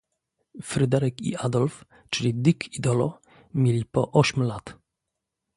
[0.61, 3.21] "Fryderyk i Adolf, czyli Dick i Dolo,
[3.53, 4.77] mieli po ośm lat."